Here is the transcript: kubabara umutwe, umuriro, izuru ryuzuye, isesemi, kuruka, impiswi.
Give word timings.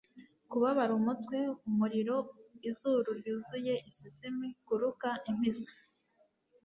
kubabara 0.49 0.91
umutwe, 0.99 1.37
umuriro, 1.69 2.17
izuru 2.69 3.09
ryuzuye, 3.19 3.73
isesemi, 3.89 4.47
kuruka, 4.65 5.09
impiswi. 5.29 5.73